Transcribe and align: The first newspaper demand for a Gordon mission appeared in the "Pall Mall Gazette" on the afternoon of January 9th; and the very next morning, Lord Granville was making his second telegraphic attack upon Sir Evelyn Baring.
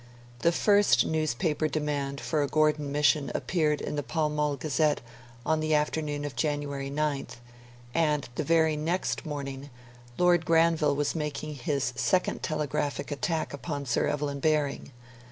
The 0.39 0.51
first 0.51 1.05
newspaper 1.05 1.67
demand 1.67 2.21
for 2.21 2.41
a 2.41 2.47
Gordon 2.47 2.91
mission 2.91 3.31
appeared 3.35 3.81
in 3.81 3.97
the 3.97 4.01
"Pall 4.01 4.29
Mall 4.29 4.55
Gazette" 4.55 4.99
on 5.45 5.59
the 5.59 5.75
afternoon 5.75 6.25
of 6.25 6.35
January 6.35 6.89
9th; 6.89 7.33
and 7.93 8.27
the 8.33 8.43
very 8.43 8.75
next 8.75 9.27
morning, 9.27 9.69
Lord 10.17 10.43
Granville 10.43 10.95
was 10.95 11.13
making 11.13 11.53
his 11.53 11.93
second 11.95 12.41
telegraphic 12.41 13.11
attack 13.11 13.53
upon 13.53 13.85
Sir 13.85 14.07
Evelyn 14.07 14.39
Baring. 14.39 14.91